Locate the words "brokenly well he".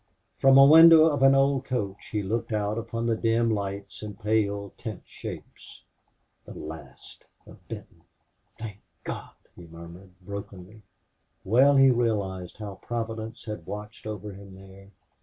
10.19-11.91